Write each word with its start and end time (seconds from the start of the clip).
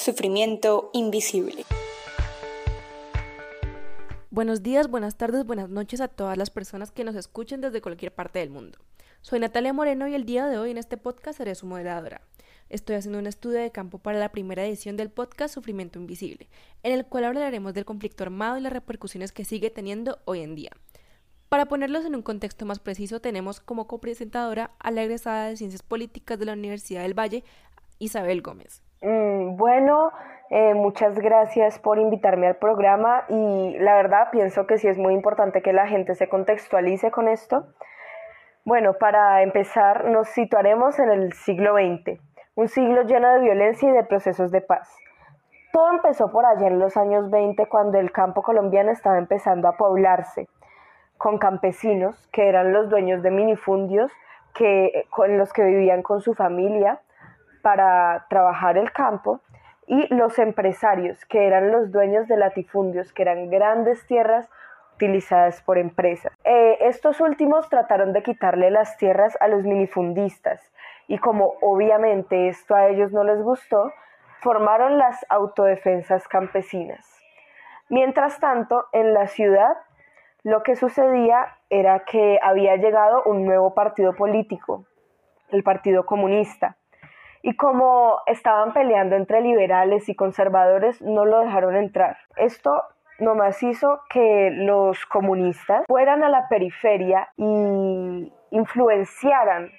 Sufrimiento 0.00 0.88
invisible. 0.94 1.66
Buenos 4.30 4.62
días, 4.62 4.88
buenas 4.88 5.18
tardes, 5.18 5.44
buenas 5.44 5.68
noches 5.68 6.00
a 6.00 6.08
todas 6.08 6.38
las 6.38 6.48
personas 6.48 6.90
que 6.90 7.04
nos 7.04 7.14
escuchen 7.16 7.60
desde 7.60 7.82
cualquier 7.82 8.14
parte 8.14 8.38
del 8.38 8.48
mundo. 8.48 8.78
Soy 9.20 9.40
Natalia 9.40 9.74
Moreno 9.74 10.08
y 10.08 10.14
el 10.14 10.24
día 10.24 10.46
de 10.46 10.56
hoy 10.56 10.70
en 10.70 10.78
este 10.78 10.96
podcast 10.96 11.36
seré 11.36 11.54
su 11.54 11.66
moderadora. 11.66 12.22
Estoy 12.70 12.96
haciendo 12.96 13.18
un 13.18 13.26
estudio 13.26 13.58
de 13.58 13.72
campo 13.72 13.98
para 13.98 14.18
la 14.18 14.32
primera 14.32 14.64
edición 14.64 14.96
del 14.96 15.10
podcast 15.10 15.52
Sufrimiento 15.52 15.98
Invisible, 15.98 16.48
en 16.82 16.94
el 16.94 17.04
cual 17.04 17.24
hablaremos 17.24 17.74
del 17.74 17.84
conflicto 17.84 18.24
armado 18.24 18.56
y 18.56 18.62
las 18.62 18.72
repercusiones 18.72 19.32
que 19.32 19.44
sigue 19.44 19.68
teniendo 19.68 20.20
hoy 20.24 20.40
en 20.40 20.54
día. 20.54 20.70
Para 21.50 21.66
ponerlos 21.66 22.06
en 22.06 22.14
un 22.14 22.22
contexto 22.22 22.64
más 22.64 22.78
preciso, 22.78 23.20
tenemos 23.20 23.60
como 23.60 23.86
copresentadora 23.86 24.70
a 24.78 24.92
la 24.92 25.02
egresada 25.02 25.48
de 25.48 25.58
Ciencias 25.58 25.82
Políticas 25.82 26.38
de 26.38 26.46
la 26.46 26.54
Universidad 26.54 27.02
del 27.02 27.18
Valle, 27.18 27.44
Isabel 27.98 28.40
Gómez. 28.40 28.82
Mm, 29.02 29.56
bueno, 29.56 30.12
eh, 30.50 30.74
muchas 30.74 31.18
gracias 31.18 31.78
por 31.78 31.98
invitarme 31.98 32.48
al 32.48 32.56
programa 32.56 33.24
y 33.28 33.78
la 33.78 33.94
verdad 33.94 34.28
pienso 34.30 34.66
que 34.66 34.76
sí 34.76 34.88
es 34.88 34.98
muy 34.98 35.14
importante 35.14 35.62
que 35.62 35.72
la 35.72 35.86
gente 35.86 36.14
se 36.14 36.28
contextualice 36.28 37.10
con 37.10 37.28
esto. 37.28 37.66
Bueno, 38.64 38.94
para 38.94 39.42
empezar 39.42 40.04
nos 40.04 40.28
situaremos 40.28 40.98
en 40.98 41.10
el 41.10 41.32
siglo 41.32 41.76
XX, 41.76 42.20
un 42.56 42.68
siglo 42.68 43.02
lleno 43.02 43.32
de 43.32 43.40
violencia 43.40 43.88
y 43.88 43.92
de 43.92 44.04
procesos 44.04 44.50
de 44.50 44.60
paz. 44.60 44.94
Todo 45.72 45.92
empezó 45.92 46.30
por 46.30 46.44
allá 46.44 46.66
en 46.66 46.78
los 46.78 46.96
años 46.96 47.30
20 47.30 47.66
cuando 47.66 47.98
el 47.98 48.12
campo 48.12 48.42
colombiano 48.42 48.90
estaba 48.90 49.16
empezando 49.16 49.66
a 49.68 49.76
poblarse 49.76 50.46
con 51.16 51.38
campesinos 51.38 52.28
que 52.32 52.48
eran 52.48 52.72
los 52.72 52.90
dueños 52.90 53.22
de 53.22 53.30
minifundios 53.30 54.12
que, 54.52 55.06
con 55.10 55.38
los 55.38 55.52
que 55.52 55.64
vivían 55.64 56.02
con 56.02 56.20
su 56.20 56.34
familia 56.34 57.00
para 57.62 58.26
trabajar 58.28 58.78
el 58.78 58.92
campo 58.92 59.40
y 59.86 60.12
los 60.14 60.38
empresarios, 60.38 61.24
que 61.24 61.46
eran 61.46 61.72
los 61.72 61.90
dueños 61.90 62.28
de 62.28 62.36
latifundios, 62.36 63.12
que 63.12 63.22
eran 63.22 63.50
grandes 63.50 64.06
tierras 64.06 64.48
utilizadas 64.94 65.62
por 65.62 65.78
empresas. 65.78 66.32
Eh, 66.44 66.78
estos 66.82 67.20
últimos 67.20 67.68
trataron 67.68 68.12
de 68.12 68.22
quitarle 68.22 68.70
las 68.70 68.96
tierras 68.98 69.36
a 69.40 69.48
los 69.48 69.64
minifundistas 69.64 70.60
y 71.08 71.18
como 71.18 71.54
obviamente 71.62 72.48
esto 72.48 72.74
a 72.74 72.86
ellos 72.88 73.12
no 73.12 73.24
les 73.24 73.42
gustó, 73.42 73.92
formaron 74.40 74.98
las 74.98 75.24
autodefensas 75.28 76.28
campesinas. 76.28 77.18
Mientras 77.88 78.38
tanto, 78.38 78.86
en 78.92 79.12
la 79.14 79.26
ciudad 79.26 79.76
lo 80.42 80.62
que 80.62 80.76
sucedía 80.76 81.56
era 81.68 82.04
que 82.04 82.38
había 82.42 82.76
llegado 82.76 83.22
un 83.24 83.44
nuevo 83.44 83.74
partido 83.74 84.14
político, 84.14 84.84
el 85.50 85.62
Partido 85.62 86.06
Comunista, 86.06 86.76
y 87.42 87.56
como 87.56 88.20
estaban 88.26 88.72
peleando 88.72 89.16
entre 89.16 89.40
liberales 89.40 90.08
y 90.08 90.14
conservadores, 90.14 91.00
no 91.00 91.24
lo 91.24 91.40
dejaron 91.40 91.76
entrar. 91.76 92.18
Esto 92.36 92.82
nomás 93.18 93.62
hizo 93.62 94.00
que 94.08 94.50
los 94.52 95.06
comunistas 95.06 95.84
fueran 95.86 96.22
a 96.24 96.28
la 96.28 96.48
periferia 96.48 97.28
y 97.36 98.32
influenciaran 98.50 99.70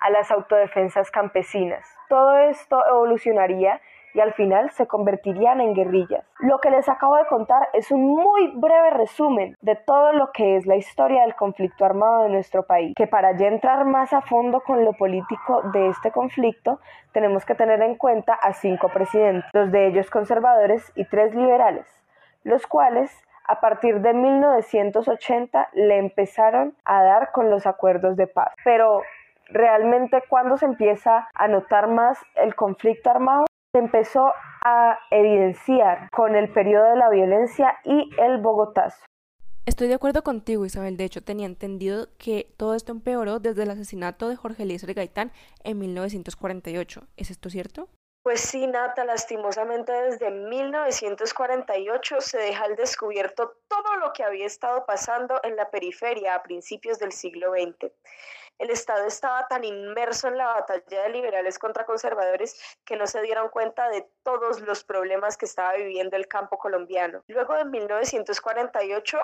a 0.00 0.10
las 0.10 0.30
autodefensas 0.30 1.10
campesinas. 1.10 1.86
Todo 2.08 2.38
esto 2.38 2.82
evolucionaría 2.88 3.80
y 4.16 4.20
al 4.20 4.32
final 4.32 4.70
se 4.70 4.86
convertirían 4.86 5.60
en 5.60 5.74
guerrillas. 5.74 6.24
Lo 6.38 6.58
que 6.58 6.70
les 6.70 6.88
acabo 6.88 7.16
de 7.16 7.26
contar 7.26 7.68
es 7.74 7.90
un 7.90 8.02
muy 8.02 8.50
breve 8.54 8.90
resumen 8.90 9.54
de 9.60 9.76
todo 9.76 10.14
lo 10.14 10.32
que 10.32 10.56
es 10.56 10.64
la 10.64 10.76
historia 10.76 11.20
del 11.20 11.34
conflicto 11.34 11.84
armado 11.84 12.22
de 12.22 12.30
nuestro 12.30 12.62
país, 12.62 12.94
que 12.96 13.06
para 13.06 13.36
ya 13.36 13.48
entrar 13.48 13.84
más 13.84 14.14
a 14.14 14.22
fondo 14.22 14.62
con 14.62 14.86
lo 14.86 14.94
político 14.94 15.60
de 15.74 15.88
este 15.88 16.10
conflicto, 16.12 16.80
tenemos 17.12 17.44
que 17.44 17.54
tener 17.54 17.82
en 17.82 17.96
cuenta 17.96 18.32
a 18.32 18.54
cinco 18.54 18.88
presidentes, 18.88 19.50
dos 19.52 19.70
de 19.70 19.88
ellos 19.88 20.08
conservadores 20.08 20.90
y 20.94 21.04
tres 21.04 21.34
liberales, 21.34 21.86
los 22.42 22.66
cuales 22.66 23.14
a 23.46 23.60
partir 23.60 24.00
de 24.00 24.14
1980 24.14 25.68
le 25.74 25.98
empezaron 25.98 26.74
a 26.86 27.02
dar 27.02 27.32
con 27.32 27.50
los 27.50 27.66
acuerdos 27.66 28.16
de 28.16 28.26
paz. 28.28 28.54
Pero 28.64 29.02
realmente 29.48 30.22
cuando 30.26 30.56
se 30.56 30.64
empieza 30.64 31.28
a 31.34 31.48
notar 31.48 31.86
más 31.88 32.18
el 32.34 32.54
conflicto 32.54 33.10
armado 33.10 33.44
se 33.76 33.80
empezó 33.80 34.32
a 34.64 34.98
evidenciar 35.10 36.08
con 36.10 36.34
el 36.34 36.50
periodo 36.50 36.92
de 36.92 36.96
la 36.96 37.10
violencia 37.10 37.76
y 37.84 38.08
el 38.18 38.38
Bogotazo. 38.38 39.04
Estoy 39.66 39.88
de 39.88 39.94
acuerdo 39.94 40.22
contigo, 40.22 40.64
Isabel. 40.64 40.96
De 40.96 41.04
hecho, 41.04 41.22
tenía 41.22 41.44
entendido 41.44 42.06
que 42.16 42.54
todo 42.56 42.74
esto 42.74 42.92
empeoró 42.92 43.38
desde 43.38 43.64
el 43.64 43.70
asesinato 43.70 44.30
de 44.30 44.36
Jorge 44.36 44.62
Eliezer 44.62 44.94
Gaitán 44.94 45.30
en 45.62 45.78
1948. 45.78 47.02
¿Es 47.18 47.30
esto 47.30 47.50
cierto? 47.50 47.90
Pues 48.22 48.40
sí, 48.40 48.66
Nata, 48.66 49.04
lastimosamente 49.04 49.92
desde 49.92 50.30
1948 50.30 52.20
se 52.22 52.38
deja 52.38 52.64
al 52.64 52.76
descubierto 52.76 53.58
todo 53.68 53.96
lo 53.96 54.14
que 54.14 54.24
había 54.24 54.46
estado 54.46 54.86
pasando 54.86 55.38
en 55.44 55.54
la 55.54 55.70
periferia 55.70 56.34
a 56.34 56.42
principios 56.42 56.98
del 56.98 57.12
siglo 57.12 57.52
XX 57.52 57.92
el 58.58 58.70
Estado 58.70 59.06
estaba 59.06 59.46
tan 59.48 59.64
inmerso 59.64 60.28
en 60.28 60.38
la 60.38 60.46
batalla 60.46 61.02
de 61.02 61.08
liberales 61.10 61.58
contra 61.58 61.84
conservadores 61.84 62.60
que 62.84 62.96
no 62.96 63.06
se 63.06 63.22
dieron 63.22 63.48
cuenta 63.48 63.88
de 63.88 64.08
todos 64.22 64.60
los 64.60 64.84
problemas 64.84 65.36
que 65.36 65.46
estaba 65.46 65.74
viviendo 65.74 66.16
el 66.16 66.28
campo 66.28 66.58
colombiano. 66.58 67.22
Luego 67.28 67.54
de 67.54 67.64
1948 67.64 69.18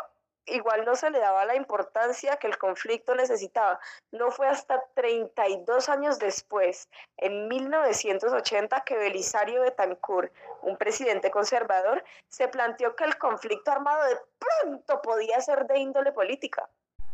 igual 0.47 0.84
no 0.84 0.97
se 0.97 1.10
le 1.10 1.19
daba 1.19 1.44
la 1.44 1.54
importancia 1.54 2.37
que 2.37 2.47
el 2.47 2.59
conflicto 2.59 3.15
necesitaba. 3.15 3.78
No 4.10 4.31
fue 4.31 4.48
hasta 4.48 4.82
32 4.94 5.88
años 5.88 6.19
después, 6.19 6.88
en 7.16 7.48
1980, 7.48 8.81
que 8.82 8.98
Belisario 8.98 9.62
Betancourt, 9.62 10.32
un 10.62 10.76
presidente 10.76 11.31
conservador, 11.31 12.03
se 12.28 12.48
planteó 12.48 12.97
que 12.97 13.04
el 13.04 13.19
conflicto 13.19 13.71
armado 13.71 14.04
de 14.09 14.19
pronto 14.38 15.00
podía 15.03 15.41
ser 15.41 15.66
de 15.66 15.78
índole 15.78 16.12
política. 16.12 16.69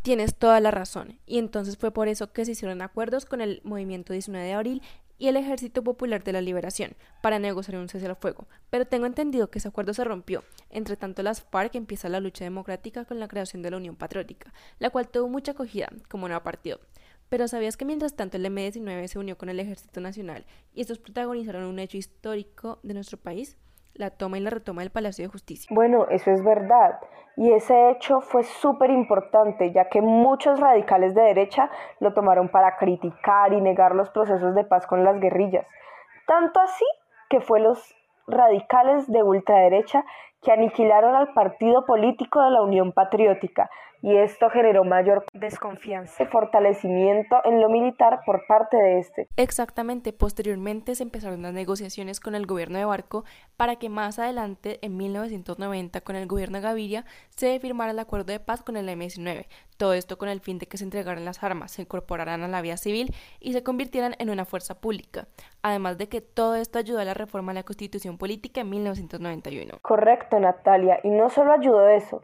Tienes 0.09 0.35
toda 0.35 0.59
la 0.61 0.71
razón, 0.71 1.19
y 1.27 1.37
entonces 1.37 1.77
fue 1.77 1.91
por 1.91 2.09
eso 2.09 2.33
que 2.33 2.47
se 2.47 2.53
hicieron 2.53 2.81
acuerdos 2.81 3.27
con 3.27 3.43
el 3.43 3.61
Movimiento 3.63 4.15
19 4.15 4.43
de 4.43 4.55
Abril 4.55 4.83
y 5.19 5.29
el 5.29 5.37
Ejército 5.37 5.85
Popular 5.85 6.25
de 6.25 6.33
la 6.33 6.41
Liberación 6.41 6.97
para 7.21 7.39
negociar 7.39 7.77
un 7.77 7.91
cese 7.91 8.07
al 8.07 8.17
fuego, 8.17 8.49
pero 8.71 8.87
tengo 8.87 9.05
entendido 9.05 9.51
que 9.51 9.59
ese 9.59 9.69
acuerdo 9.69 9.93
se 9.93 10.05
rompió. 10.05 10.45
Entre 10.71 10.97
tanto, 10.97 11.23
las 11.23 11.43
FARC 11.43 11.75
empieza 11.75 12.09
la 12.09 12.21
lucha 12.21 12.43
democrática 12.43 13.05
con 13.05 13.21
la 13.21 13.29
creación 13.29 13.61
de 13.61 13.71
la 13.71 13.77
Unión 13.77 13.97
Patriótica, 13.97 14.55
la 14.79 14.89
cual 14.89 15.11
tuvo 15.11 15.29
mucha 15.29 15.53
acogida 15.53 15.91
como 16.09 16.27
nuevo 16.27 16.43
partido. 16.43 16.81
Pero 17.29 17.47
¿sabías 17.47 17.77
que 17.77 17.85
mientras 17.85 18.17
tanto 18.17 18.39
el 18.39 18.47
M-19 18.47 19.09
se 19.09 19.19
unió 19.19 19.37
con 19.37 19.51
el 19.51 19.61
Ejército 19.61 20.01
Nacional 20.01 20.47
y 20.73 20.81
estos 20.81 20.99
protagonizaron 20.99 21.65
un 21.65 21.81
hecho 21.81 21.99
histórico 21.99 22.79
de 22.83 22.95
nuestro 22.95 23.19
país? 23.19 23.59
La 23.98 24.10
toma 24.10 24.38
y 24.38 24.41
la 24.41 24.50
retoma 24.50 24.82
del 24.82 24.91
Palacio 24.91 25.25
de 25.25 25.28
Justicia. 25.31 25.69
Bueno, 25.75 26.06
eso 26.09 26.31
es 26.31 26.42
verdad. 26.42 27.00
Y 27.36 27.53
ese 27.53 27.91
hecho 27.91 28.20
fue 28.20 28.42
súper 28.42 28.91
importante, 28.91 29.72
ya 29.72 29.88
que 29.88 30.00
muchos 30.00 30.59
radicales 30.59 31.14
de 31.14 31.22
derecha 31.22 31.70
lo 32.00 32.14
tomaron 32.14 32.48
para 32.48 32.76
criticar 32.76 33.53
y 33.53 33.60
negar 33.60 33.94
los 33.94 34.10
procesos 34.10 34.54
de 34.54 34.64
paz 34.64 34.86
con 34.86 35.04
las 35.04 35.20
guerrillas. 35.20 35.66
Tanto 36.26 36.60
así 36.60 36.84
que 37.28 37.41
fue 37.41 37.60
los 37.60 37.94
radicales 38.26 39.10
de 39.10 39.22
ultraderecha 39.22 40.04
que 40.42 40.53
aniquilaron 40.53 41.15
al 41.15 41.32
partido 41.32 41.84
político 41.84 42.42
de 42.42 42.50
la 42.50 42.62
Unión 42.62 42.92
Patriótica, 42.92 43.70
y 44.03 44.16
esto 44.16 44.48
generó 44.50 44.84
mayor 44.84 45.25
desconfianza 45.32 46.22
y 46.22 46.26
fortalecimiento 46.26 47.36
en 47.44 47.60
lo 47.60 47.69
militar 47.69 48.20
por 48.25 48.47
parte 48.47 48.76
de 48.76 48.98
este. 48.98 49.28
Exactamente, 49.36 50.12
posteriormente 50.12 50.94
se 50.94 51.03
empezaron 51.03 51.42
las 51.42 51.53
negociaciones 51.53 52.20
con 52.20 52.34
el 52.34 52.47
gobierno 52.47 52.78
de 52.78 52.84
Barco 52.84 53.25
para 53.56 53.76
que 53.76 53.88
más 53.88 54.19
adelante, 54.19 54.78
en 54.82 54.97
1990, 54.97 56.00
con 56.03 56.16
el 56.16 56.26
gobierno 56.26 56.59
de 56.59 56.64
Gaviria, 56.64 57.04
se 57.31 57.59
firmara 57.60 57.91
el 57.91 57.98
acuerdo 57.98 58.32
de 58.32 58.41
paz 58.41 58.62
con 58.62 58.76
el 58.76 58.88
M-19. 58.88 59.47
Todo 59.76 59.94
esto 59.94 60.19
con 60.19 60.28
el 60.28 60.41
fin 60.41 60.59
de 60.59 60.66
que 60.66 60.76
se 60.76 60.84
entregaran 60.84 61.25
las 61.25 61.42
armas, 61.42 61.72
se 61.72 61.82
incorporaran 61.82 62.42
a 62.42 62.48
la 62.48 62.62
vía 62.62 62.76
civil 62.76 63.15
y 63.41 63.53
se 63.53 63.62
convirtieran 63.62 64.15
en 64.19 64.30
una 64.30 64.44
fuerza 64.44 64.80
pública. 64.80 65.26
Además 65.62 65.98
de 65.98 66.09
que 66.09 66.20
todo 66.20 66.56
esto 66.56 66.78
ayudó 66.78 67.00
a 67.00 67.04
la 67.04 67.15
reforma 67.15 67.53
de 67.53 67.60
la 67.60 67.62
Constitución 67.65 68.19
Política 68.19 68.60
en 68.60 68.70
1991. 68.70 69.78
Correcto, 69.83 70.39
Natalia, 70.39 71.01
y 71.03 71.10
no 71.10 71.28
solo 71.28 71.53
ayudó 71.53 71.89
eso, 71.89 72.22